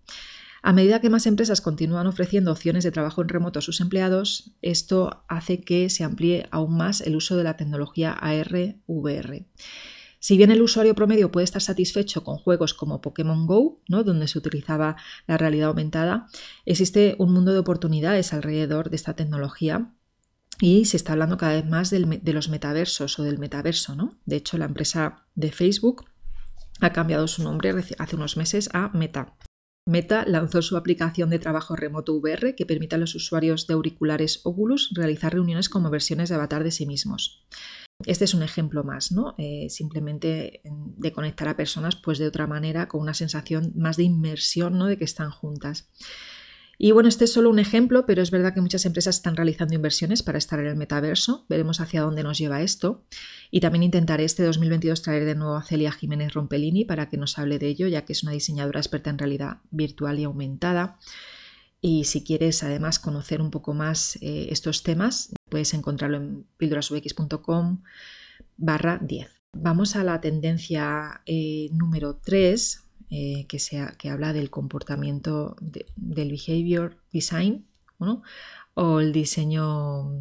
A 0.61 0.73
medida 0.73 0.99
que 0.99 1.09
más 1.09 1.25
empresas 1.25 1.61
continúan 1.61 2.07
ofreciendo 2.07 2.51
opciones 2.51 2.83
de 2.83 2.91
trabajo 2.91 3.21
en 3.21 3.29
remoto 3.29 3.59
a 3.59 3.61
sus 3.61 3.79
empleados, 3.79 4.51
esto 4.61 5.23
hace 5.29 5.61
que 5.61 5.89
se 5.89 6.03
amplíe 6.03 6.47
aún 6.51 6.75
más 6.75 7.01
el 7.01 7.15
uso 7.15 7.37
de 7.37 7.43
la 7.43 7.55
tecnología 7.55 8.11
AR-VR. 8.11 9.45
Si 10.19 10.35
bien 10.35 10.51
el 10.51 10.61
usuario 10.61 10.95
promedio 10.95 11.31
puede 11.31 11.45
estar 11.45 11.61
satisfecho 11.61 12.23
con 12.23 12.37
juegos 12.37 12.73
como 12.73 13.01
Pokémon 13.01 13.45
Go, 13.45 13.81
¿no? 13.87 14.03
donde 14.03 14.27
se 14.27 14.37
utilizaba 14.37 14.97
la 15.27 15.37
realidad 15.37 15.69
aumentada, 15.69 16.27
existe 16.65 17.15
un 17.19 17.31
mundo 17.31 17.53
de 17.53 17.59
oportunidades 17.59 18.33
alrededor 18.33 18.89
de 18.89 18.95
esta 18.95 19.15
tecnología 19.15 19.93
y 20.59 20.85
se 20.85 20.97
está 20.97 21.13
hablando 21.13 21.37
cada 21.37 21.53
vez 21.53 21.65
más 21.65 21.89
de 21.89 22.33
los 22.33 22.49
metaversos 22.49 23.19
o 23.19 23.23
del 23.23 23.39
metaverso. 23.39 23.95
¿no? 23.95 24.17
De 24.25 24.37
hecho, 24.37 24.57
la 24.57 24.65
empresa 24.65 25.25
de 25.35 25.51
Facebook 25.51 26.05
ha 26.81 26.93
cambiado 26.93 27.27
su 27.27 27.43
nombre 27.43 27.73
hace 27.97 28.15
unos 28.15 28.37
meses 28.37 28.69
a 28.73 28.89
Meta. 28.89 29.37
Meta 29.87 30.25
lanzó 30.27 30.61
su 30.61 30.75
aplicación 30.75 31.29
de 31.29 31.39
trabajo 31.39 31.75
remoto 31.75 32.13
VR 32.15 32.55
que 32.55 32.65
permite 32.65 32.95
a 32.95 32.99
los 32.99 33.15
usuarios 33.15 33.67
de 33.67 33.73
auriculares 33.73 34.41
Oculus 34.43 34.91
realizar 34.93 35.33
reuniones 35.33 35.69
como 35.69 35.89
versiones 35.89 36.27
de 36.29 36.35
avatar 36.35 36.63
de 36.63 36.71
sí 36.71 36.85
mismos. 36.85 37.47
Este 38.05 38.25
es 38.25 38.33
un 38.33 38.43
ejemplo 38.43 38.83
más, 38.83 39.11
¿no? 39.11 39.33
Eh, 39.37 39.67
simplemente 39.69 40.61
de 40.65 41.11
conectar 41.13 41.47
a 41.47 41.57
personas 41.57 41.95
pues 41.95 42.19
de 42.19 42.27
otra 42.27 42.47
manera, 42.47 42.87
con 42.87 43.01
una 43.01 43.13
sensación 43.13 43.71
más 43.75 43.97
de 43.97 44.03
inmersión, 44.03 44.77
¿no? 44.77 44.85
De 44.87 44.97
que 44.97 45.05
están 45.05 45.31
juntas. 45.31 45.89
Y 46.79 46.91
bueno, 46.91 47.09
este 47.09 47.25
es 47.25 47.33
solo 47.33 47.49
un 47.49 47.57
ejemplo, 47.57 48.05
pero 48.05 48.21
es 48.21 48.29
verdad 48.29 48.53
que 48.53 48.61
muchas 48.61 48.85
empresas 48.85 49.15
están 49.15 49.35
realizando 49.35 49.73
inversiones 49.73 50.21
para 50.21 50.37
estar 50.37 50.59
en 50.59 50.67
el 50.67 50.75
metaverso. 50.75 51.45
Veremos 51.49 51.79
hacia 51.81 52.01
dónde 52.01 52.21
nos 52.21 52.37
lleva 52.37 52.61
esto. 52.61 53.03
Y 53.49 53.61
también 53.61 53.83
intentaré 53.83 54.25
este 54.25 54.43
2022 54.43 55.01
traer 55.01 55.25
de 55.25 55.33
nuevo 55.33 55.55
a 55.55 55.63
Celia 55.63 55.91
Jiménez 55.91 56.33
Rompelini 56.33 56.85
para 56.85 57.09
que 57.09 57.17
nos 57.17 57.39
hable 57.39 57.57
de 57.57 57.67
ello, 57.67 57.87
ya 57.87 58.05
que 58.05 58.13
es 58.13 58.21
una 58.21 58.31
diseñadora 58.31 58.79
experta 58.79 59.09
en 59.09 59.17
realidad 59.17 59.57
virtual 59.71 60.19
y 60.19 60.25
aumentada. 60.25 60.99
Y 61.81 62.05
si 62.05 62.23
quieres 62.23 62.61
además 62.63 62.99
conocer 62.99 63.41
un 63.41 63.49
poco 63.49 63.73
más 63.73 64.17
eh, 64.21 64.49
estos 64.51 64.83
temas, 64.83 65.31
puedes 65.49 65.73
encontrarlo 65.73 66.17
en 66.17 66.45
píldorasubx.com 66.57 67.81
barra 68.57 68.99
10. 69.01 69.29
Vamos 69.53 69.95
a 69.95 70.03
la 70.03 70.21
tendencia 70.21 71.21
eh, 71.25 71.69
número 71.71 72.17
3, 72.17 72.86
eh, 73.09 73.45
que, 73.47 73.59
sea, 73.59 73.95
que 73.97 74.09
habla 74.09 74.33
del 74.33 74.49
comportamiento 74.49 75.55
del 75.61 76.29
behavior 76.29 76.97
design 77.11 77.65
o 78.73 78.99
el 78.99 79.11
diseño 79.11 80.11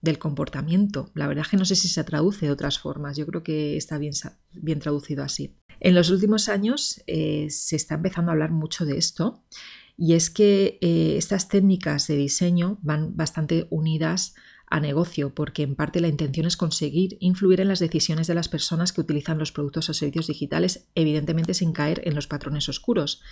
del 0.00 0.18
comportamiento. 0.18 1.10
La 1.14 1.26
verdad 1.26 1.44
es 1.44 1.50
que 1.50 1.56
no 1.56 1.64
sé 1.64 1.76
si 1.76 1.88
se 1.88 2.04
traduce 2.04 2.46
de 2.46 2.52
otras 2.52 2.78
formas, 2.78 3.16
yo 3.16 3.26
creo 3.26 3.42
que 3.42 3.76
está 3.76 3.98
bien, 3.98 4.14
bien 4.52 4.78
traducido 4.78 5.22
así. 5.22 5.56
En 5.80 5.94
los 5.94 6.10
últimos 6.10 6.48
años 6.48 7.02
eh, 7.06 7.48
se 7.50 7.76
está 7.76 7.96
empezando 7.96 8.30
a 8.30 8.34
hablar 8.34 8.50
mucho 8.50 8.84
de 8.84 8.96
esto 8.96 9.44
y 9.96 10.14
es 10.14 10.30
que 10.30 10.78
eh, 10.80 11.16
estas 11.16 11.48
técnicas 11.48 12.06
de 12.06 12.16
diseño 12.16 12.78
van 12.82 13.16
bastante 13.16 13.66
unidas 13.70 14.34
a 14.68 14.80
negocio, 14.80 15.34
porque 15.34 15.62
en 15.62 15.74
parte 15.74 16.00
la 16.00 16.08
intención 16.08 16.46
es 16.46 16.56
conseguir 16.56 17.16
influir 17.20 17.60
en 17.60 17.68
las 17.68 17.78
decisiones 17.78 18.26
de 18.26 18.34
las 18.34 18.48
personas 18.48 18.92
que 18.92 19.00
utilizan 19.00 19.38
los 19.38 19.52
productos 19.52 19.88
o 19.88 19.94
servicios 19.94 20.26
digitales, 20.26 20.88
evidentemente 20.94 21.54
sin 21.54 21.72
caer 21.72 22.02
en 22.04 22.14
los 22.14 22.26
patrones 22.26 22.68
oscuros. 22.68 23.22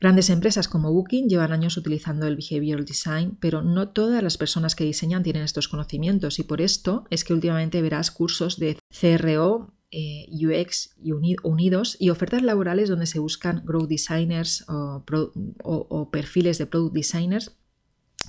Grandes 0.00 0.28
empresas 0.30 0.66
como 0.66 0.92
Booking 0.92 1.28
llevan 1.28 1.52
años 1.52 1.76
utilizando 1.76 2.26
el 2.26 2.36
behavioral 2.36 2.84
design, 2.84 3.38
pero 3.40 3.62
no 3.62 3.90
todas 3.90 4.22
las 4.22 4.36
personas 4.36 4.74
que 4.74 4.84
diseñan 4.84 5.22
tienen 5.22 5.44
estos 5.44 5.68
conocimientos 5.68 6.38
y 6.38 6.42
por 6.42 6.60
esto 6.60 7.04
es 7.10 7.24
que 7.24 7.32
últimamente 7.32 7.80
verás 7.80 8.10
cursos 8.10 8.58
de 8.58 8.76
CRO, 8.88 9.72
eh, 9.92 10.26
UX 10.32 10.96
y 11.00 11.12
unidos 11.12 11.96
y 12.00 12.10
ofertas 12.10 12.42
laborales 12.42 12.88
donde 12.88 13.06
se 13.06 13.20
buscan 13.20 13.62
growth 13.64 13.88
designers 13.88 14.64
o 14.66 16.10
perfiles 16.10 16.58
de 16.58 16.66
product 16.66 16.94
designers 16.94 17.56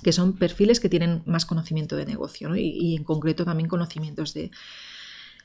que 0.02 0.12
son 0.12 0.34
perfiles 0.34 0.80
que 0.80 0.88
tienen 0.88 1.22
más 1.26 1.46
conocimiento 1.46 1.96
de 1.96 2.06
negocio 2.06 2.54
y, 2.56 2.96
en 2.96 3.04
concreto 3.04 3.44
también 3.44 3.68
conocimientos 3.68 4.34
de, 4.34 4.50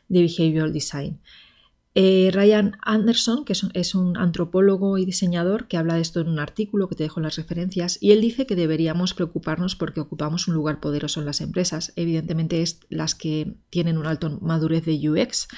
behavioral 0.09 0.73
design. 0.73 1.19
Eh, 1.93 2.29
Ryan 2.31 2.77
Anderson, 2.83 3.43
que 3.43 3.51
es 3.73 3.95
un, 3.95 4.17
antropólogo 4.17 4.97
y 4.97 5.03
diseñador, 5.03 5.67
que 5.67 5.75
habla 5.75 5.95
de 5.95 6.01
esto 6.01 6.21
en 6.21 6.29
un 6.29 6.39
artículo 6.39 6.87
que 6.87 6.95
te 6.95 7.03
dejo 7.03 7.19
en 7.19 7.25
las 7.25 7.35
referencias, 7.35 7.97
y 7.99 8.11
él 8.11 8.21
dice 8.21 8.45
que 8.45 8.55
deberíamos 8.55 9.13
preocuparnos 9.13 9.75
porque 9.75 9.99
ocupamos 9.99 10.47
un 10.47 10.53
lugar 10.53 10.79
poderoso 10.79 11.19
en 11.19 11.25
las 11.25 11.41
empresas. 11.41 11.91
Evidentemente 11.97 12.61
es 12.61 12.79
las 12.89 13.13
que 13.13 13.55
tienen 13.69 13.97
un 13.97 14.05
alto 14.05 14.39
madurez 14.41 14.85
de 14.85 15.09
UX, 15.09 15.49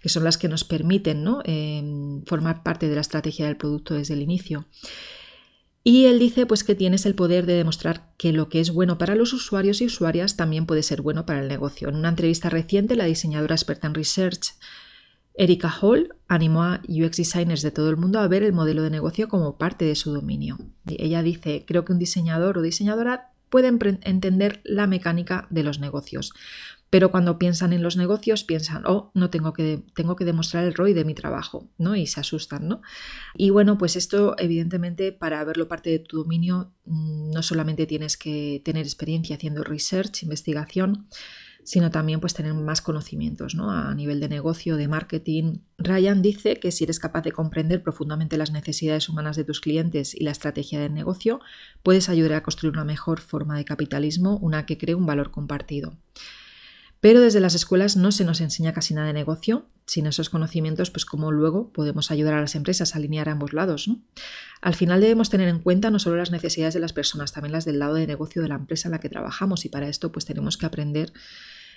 que 0.00 0.08
son 0.08 0.24
las 0.24 0.38
que 0.38 0.48
nos 0.48 0.64
permiten 0.64 1.26
em, 1.44 2.24
formar 2.24 2.62
parte 2.62 2.88
de 2.88 2.94
la 2.94 3.02
estrategia 3.02 3.46
del 3.46 3.58
producto 3.58 3.92
desde 3.94 4.14
el 4.14 4.22
inicio. 4.22 4.66
Y 5.84 6.06
él 6.06 6.18
dice 6.18 6.46
pues 6.46 6.62
que 6.62 6.74
tienes 6.74 7.06
el 7.06 7.14
poder 7.14 7.44
de 7.46 7.54
demostrar 7.54 8.12
que 8.16 8.32
lo 8.32 8.48
que 8.48 8.60
es 8.60 8.70
bueno 8.70 8.98
para 8.98 9.16
los 9.16 9.32
usuarios 9.32 9.80
y 9.80 9.86
usuarias 9.86 10.36
también 10.36 10.66
puede 10.66 10.82
ser 10.82 11.02
bueno 11.02 11.26
para 11.26 11.40
el 11.40 11.48
negocio. 11.48 11.88
En 11.88 11.96
una 11.96 12.10
entrevista 12.10 12.48
reciente, 12.50 12.94
la 12.94 13.04
diseñadora 13.04 13.54
experta 13.54 13.88
en 13.88 13.94
research 13.94 14.54
Erika 15.34 15.72
Hall 15.80 16.14
animó 16.28 16.62
a 16.62 16.82
UX 16.86 17.16
designers 17.16 17.62
de 17.62 17.70
todo 17.70 17.88
el 17.90 17.96
mundo 17.96 18.20
a 18.20 18.28
ver 18.28 18.42
el 18.42 18.52
modelo 18.52 18.82
de 18.82 18.90
negocio 18.90 19.28
como 19.28 19.56
parte 19.56 19.84
de 19.84 19.96
su 19.96 20.12
dominio. 20.12 20.58
ella 20.86 21.22
dice, 21.22 21.64
creo 21.66 21.84
que 21.84 21.92
un 21.92 21.98
diseñador 21.98 22.58
o 22.58 22.62
diseñadora 22.62 23.30
puede 23.48 23.68
entender 23.68 24.60
la 24.64 24.86
mecánica 24.86 25.46
de 25.50 25.62
los 25.62 25.78
negocios 25.78 26.32
pero 26.92 27.10
cuando 27.10 27.38
piensan 27.38 27.72
en 27.72 27.82
los 27.82 27.96
negocios 27.96 28.44
piensan, 28.44 28.82
oh, 28.84 29.12
no 29.14 29.30
tengo 29.30 29.54
que, 29.54 29.82
tengo 29.94 30.14
que 30.14 30.26
demostrar 30.26 30.64
el 30.64 30.74
ROI 30.74 30.92
de 30.92 31.06
mi 31.06 31.14
trabajo, 31.14 31.70
¿no? 31.78 31.96
Y 31.96 32.06
se 32.06 32.20
asustan, 32.20 32.68
¿no? 32.68 32.82
Y 33.34 33.48
bueno, 33.48 33.78
pues 33.78 33.96
esto 33.96 34.34
evidentemente 34.36 35.10
para 35.10 35.42
verlo 35.42 35.68
parte 35.68 35.88
de 35.88 36.00
tu 36.00 36.18
dominio 36.18 36.74
mm, 36.84 37.30
no 37.30 37.42
solamente 37.42 37.86
tienes 37.86 38.18
que 38.18 38.60
tener 38.62 38.84
experiencia 38.84 39.36
haciendo 39.36 39.64
research, 39.64 40.22
investigación, 40.22 41.06
sino 41.64 41.90
también 41.90 42.20
pues 42.20 42.34
tener 42.34 42.52
más 42.52 42.82
conocimientos 42.82 43.54
¿no? 43.54 43.70
a 43.70 43.94
nivel 43.94 44.20
de 44.20 44.28
negocio, 44.28 44.76
de 44.76 44.86
marketing. 44.86 45.60
Ryan 45.78 46.20
dice 46.20 46.56
que 46.56 46.72
si 46.72 46.84
eres 46.84 46.98
capaz 46.98 47.22
de 47.22 47.32
comprender 47.32 47.82
profundamente 47.82 48.36
las 48.36 48.50
necesidades 48.50 49.08
humanas 49.08 49.36
de 49.36 49.44
tus 49.44 49.62
clientes 49.62 50.14
y 50.14 50.24
la 50.24 50.32
estrategia 50.32 50.78
del 50.78 50.92
negocio, 50.92 51.40
puedes 51.82 52.10
ayudar 52.10 52.34
a 52.34 52.42
construir 52.42 52.74
una 52.74 52.84
mejor 52.84 53.18
forma 53.20 53.56
de 53.56 53.64
capitalismo, 53.64 54.36
una 54.36 54.66
que 54.66 54.76
cree 54.76 54.94
un 54.94 55.06
valor 55.06 55.30
compartido. 55.30 55.96
Pero 57.02 57.20
desde 57.20 57.40
las 57.40 57.56
escuelas 57.56 57.96
no 57.96 58.12
se 58.12 58.24
nos 58.24 58.40
enseña 58.40 58.72
casi 58.72 58.94
nada 58.94 59.08
de 59.08 59.12
negocio. 59.12 59.66
Sin 59.86 60.06
esos 60.06 60.30
conocimientos, 60.30 60.92
pues 60.92 61.04
cómo 61.04 61.32
luego 61.32 61.72
podemos 61.72 62.12
ayudar 62.12 62.34
a 62.34 62.40
las 62.40 62.54
empresas 62.54 62.94
a 62.94 62.98
alinear 62.98 63.28
a 63.28 63.32
ambos 63.32 63.52
lados. 63.52 63.90
Al 64.60 64.76
final 64.76 65.00
debemos 65.00 65.28
tener 65.28 65.48
en 65.48 65.58
cuenta 65.58 65.90
no 65.90 65.98
solo 65.98 66.14
las 66.14 66.30
necesidades 66.30 66.74
de 66.74 66.80
las 66.80 66.92
personas, 66.92 67.32
también 67.32 67.50
las 67.50 67.64
del 67.64 67.80
lado 67.80 67.94
de 67.94 68.06
negocio 68.06 68.40
de 68.40 68.46
la 68.46 68.54
empresa 68.54 68.86
en 68.86 68.92
la 68.92 69.00
que 69.00 69.08
trabajamos 69.08 69.64
y 69.64 69.68
para 69.68 69.88
esto 69.88 70.12
pues 70.12 70.26
tenemos 70.26 70.56
que 70.56 70.64
aprender 70.64 71.12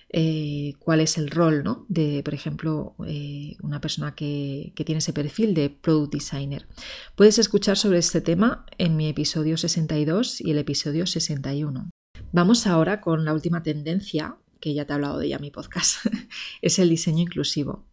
eh, 0.09 0.73
cuál 0.77 1.01
es 1.01 1.17
el 1.17 1.31
rol 1.31 1.63
¿no? 1.63 1.87
de, 1.89 2.21
por 2.23 2.35
ejemplo, 2.35 2.93
eh, 3.07 3.55
una 3.63 3.81
persona 3.81 4.13
que, 4.13 4.73
que, 4.75 4.85
tiene 4.85 4.99
ese 4.99 5.11
perfil 5.11 5.55
de 5.55 5.71
product 5.71 6.13
designer. 6.13 6.67
Puedes 7.15 7.39
escuchar 7.39 7.77
sobre 7.77 7.97
este 7.97 8.21
tema 8.21 8.67
en 8.77 8.95
mi 8.95 9.09
episodio 9.09 9.57
62 9.57 10.39
y 10.41 10.51
el 10.51 10.59
episodio 10.59 11.07
61. 11.07 11.89
Vamos 12.31 12.67
ahora 12.67 13.01
con 13.01 13.25
la 13.25 13.33
última 13.33 13.63
tendencia 13.63 14.37
que 14.65 14.73
ya 14.73 14.85
te 14.85 14.93
he 14.93 14.95
hablado 14.95 15.19
de 15.19 15.27
ella 15.27 15.35
en 15.35 15.43
mi 15.43 15.51
podcast, 15.51 16.07
es 16.63 16.79
el 16.79 16.89
diseño 16.89 17.21
inclusivo. 17.21 17.85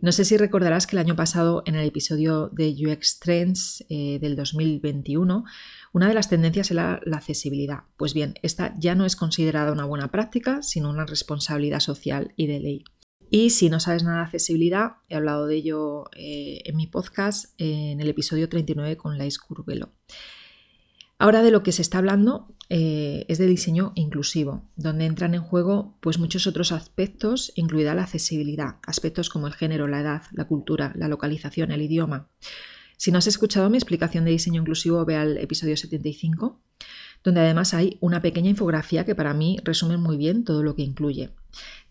No 0.00 0.10
sé 0.10 0.24
si 0.24 0.38
recordarás 0.38 0.86
que 0.86 0.96
el 0.96 1.00
año 1.00 1.14
pasado, 1.14 1.62
en 1.66 1.74
el 1.74 1.86
episodio 1.86 2.48
de 2.48 2.70
UX 2.70 3.18
Trends 3.18 3.84
eh, 3.90 4.18
del 4.20 4.34
2021, 4.34 5.44
una 5.92 6.08
de 6.08 6.14
las 6.14 6.30
tendencias 6.30 6.70
era 6.70 6.98
la 7.04 7.18
accesibilidad. 7.18 7.80
Pues 7.98 8.14
bien, 8.14 8.36
esta 8.42 8.74
ya 8.78 8.94
no 8.94 9.04
es 9.04 9.16
considerada 9.16 9.70
una 9.70 9.84
buena 9.84 10.10
práctica, 10.10 10.62
sino 10.62 10.88
una 10.88 11.04
responsabilidad 11.04 11.80
social 11.80 12.32
y 12.36 12.46
de 12.46 12.60
ley. 12.60 12.84
Y 13.28 13.50
si 13.50 13.68
no 13.68 13.78
sabes 13.78 14.02
nada 14.02 14.20
de 14.20 14.24
accesibilidad, 14.24 14.92
he 15.10 15.16
hablado 15.16 15.46
de 15.46 15.56
ello 15.56 16.04
eh, 16.16 16.62
en 16.64 16.74
mi 16.74 16.86
podcast 16.86 17.52
en 17.58 18.00
el 18.00 18.08
episodio 18.08 18.48
39 18.48 18.96
con 18.96 19.18
Lais 19.18 19.38
Curvelo. 19.38 19.92
Ahora 21.18 21.42
de 21.42 21.50
lo 21.50 21.62
que 21.62 21.72
se 21.72 21.82
está 21.82 21.98
hablando 21.98 22.54
eh, 22.68 23.24
es 23.28 23.38
de 23.38 23.46
diseño 23.46 23.92
inclusivo, 23.94 24.68
donde 24.76 25.06
entran 25.06 25.34
en 25.34 25.42
juego 25.42 25.96
pues, 26.00 26.18
muchos 26.18 26.46
otros 26.46 26.72
aspectos, 26.72 27.52
incluida 27.54 27.94
la 27.94 28.02
accesibilidad, 28.02 28.76
aspectos 28.86 29.28
como 29.28 29.46
el 29.46 29.54
género, 29.54 29.86
la 29.86 30.00
edad, 30.00 30.22
la 30.32 30.46
cultura, 30.46 30.92
la 30.96 31.08
localización, 31.08 31.70
el 31.70 31.82
idioma. 31.82 32.28
Si 32.96 33.12
no 33.12 33.18
has 33.18 33.26
escuchado 33.26 33.70
mi 33.70 33.76
explicación 33.76 34.24
de 34.24 34.32
diseño 34.32 34.60
inclusivo, 34.60 35.04
ve 35.04 35.16
al 35.16 35.38
episodio 35.38 35.76
75, 35.76 36.60
donde 37.22 37.40
además 37.40 37.74
hay 37.74 37.96
una 38.00 38.22
pequeña 38.22 38.50
infografía 38.50 39.04
que 39.04 39.14
para 39.14 39.34
mí 39.34 39.58
resume 39.64 39.96
muy 39.96 40.16
bien 40.16 40.44
todo 40.44 40.62
lo 40.62 40.74
que 40.74 40.82
incluye. 40.82 41.30